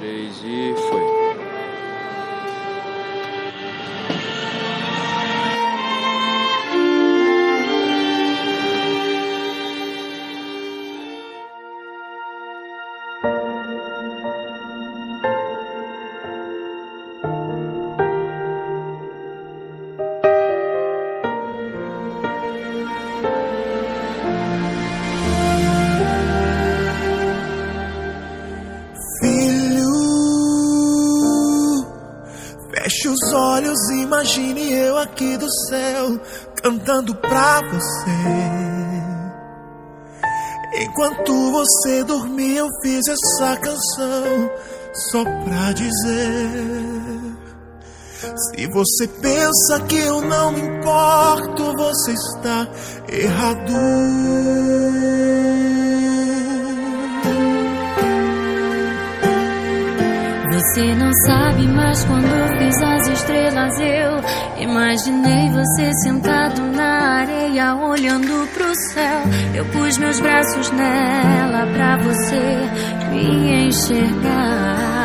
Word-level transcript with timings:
três 0.00 0.42
e 0.42 0.74
foi. 0.88 1.09
Os 33.10 33.32
olhos, 33.32 33.90
imagine 33.90 34.72
eu 34.72 34.96
aqui 34.98 35.36
do 35.36 35.50
céu 35.68 36.20
cantando 36.62 37.14
pra 37.16 37.60
você. 37.68 38.70
Enquanto 40.82 41.50
você 41.50 42.04
dormia, 42.04 42.60
eu 42.60 42.68
fiz 42.82 43.02
essa 43.08 43.56
canção 43.56 44.50
só 45.10 45.24
pra 45.24 45.72
dizer. 45.72 47.30
Se 48.36 48.66
você 48.68 49.08
pensa 49.08 49.80
que 49.88 49.98
eu 49.98 50.20
não 50.20 50.52
me 50.52 50.60
importo, 50.60 51.76
você 51.76 52.12
está 52.12 52.68
errado. 53.08 53.72
Você 60.70 60.94
não 60.94 61.10
sabe, 61.26 61.66
mas 61.66 62.04
quando 62.04 62.58
fiz 62.58 62.80
as 62.80 63.08
estrelas 63.08 63.80
eu 63.80 64.20
imaginei 64.62 65.50
você 65.50 65.92
sentado 66.04 66.62
na 66.62 67.22
areia 67.22 67.74
olhando 67.74 68.46
pro 68.54 68.72
céu. 68.92 69.22
Eu 69.52 69.64
pus 69.66 69.98
meus 69.98 70.20
braços 70.20 70.70
nela 70.70 71.66
pra 71.74 71.96
você 71.96 72.56
me 73.10 73.66
enxergar. 73.66 75.00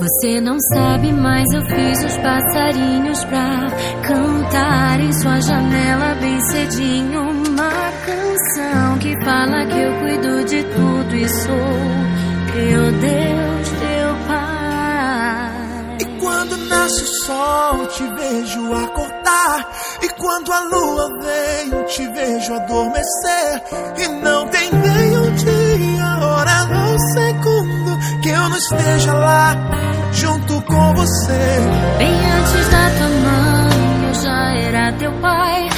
Você 0.00 0.40
não 0.40 0.58
sabe, 0.74 1.12
mas 1.12 1.44
eu 1.54 1.62
fiz 1.66 2.04
os 2.04 2.16
passarinhos 2.18 3.24
pra 3.24 3.68
cantar 4.02 4.98
em 5.00 5.12
sua 5.12 5.40
janela 5.40 6.16
bem 6.20 6.40
cedinho 6.40 7.20
uma 7.20 7.70
canção 8.04 8.98
que 8.98 9.14
fala 9.24 9.64
que 9.66 9.78
eu 9.78 9.94
cuido 10.00 10.44
de 10.44 10.64
tudo 10.64 11.14
e 11.14 11.28
sou 11.28 11.97
nasce 16.88 17.02
o 17.02 17.24
sol, 17.24 17.86
te 17.88 18.02
vejo 18.14 18.72
acordar. 18.72 19.70
E 20.02 20.08
quando 20.10 20.50
a 20.50 20.60
lua 20.60 21.08
vem, 21.20 21.84
te 21.84 22.08
vejo 22.08 22.54
adormecer. 22.54 23.62
E 23.98 24.08
não 24.22 24.48
tem 24.48 24.70
nem 24.72 25.18
um 25.18 25.34
dia, 25.34 26.26
hora 26.26 26.88
ou 26.88 26.98
segundo 27.12 28.20
que 28.22 28.28
eu 28.30 28.48
não 28.48 28.56
esteja 28.56 29.12
lá, 29.12 29.54
junto 30.12 30.62
com 30.62 30.94
você. 30.94 31.60
Bem 31.98 32.30
antes 32.30 32.68
da 32.70 32.90
tua 32.96 33.08
mãe, 33.08 34.08
eu 34.08 34.14
já 34.14 34.54
era 34.56 34.92
teu 34.92 35.12
pai. 35.20 35.68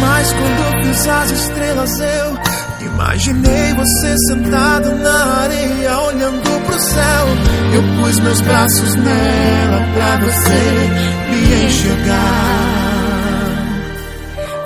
Mas 0.00 0.32
quando 0.32 0.84
fiz 0.84 1.08
as 1.08 1.30
estrelas 1.30 2.00
eu 2.00 2.38
imaginei 2.86 3.74
você 3.74 4.16
sentado 4.28 4.94
na 4.96 5.42
areia 5.42 5.98
olhando 5.98 6.66
pro 6.66 6.80
céu. 6.80 7.26
Eu 7.74 7.82
pus 8.00 8.20
meus 8.20 8.40
braços 8.40 8.94
nela 8.96 9.80
pra 9.94 10.16
você 10.18 10.90
me 11.30 11.66
enxergar. 11.66 12.82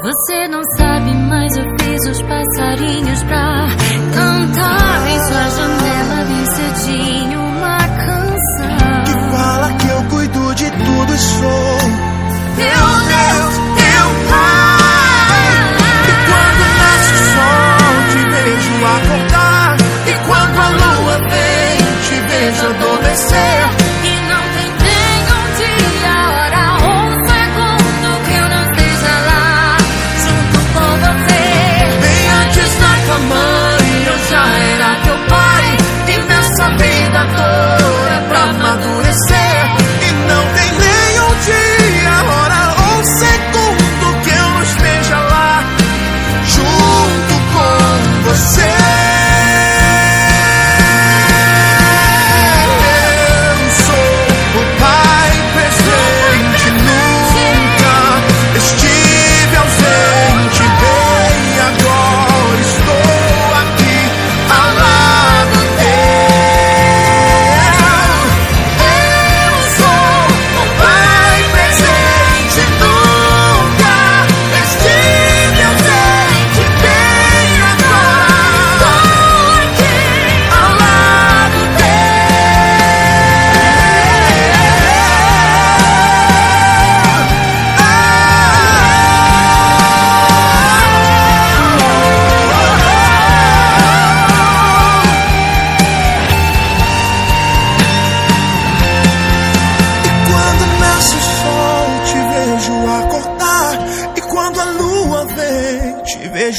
Você 0.03 0.49
não 0.49 0.63
sabe, 0.77 1.15
mas 1.15 1.57
eu 1.57 1.65
fiz 1.81 2.07
os 2.11 2.23
passarinhos 2.23 3.23
pra 3.25 3.69
cantar 4.15 4.86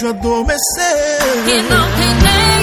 adormecer. 0.10 0.58
E 1.48 1.62
não 1.64 1.92
tem 1.98 2.14
nem 2.16 2.57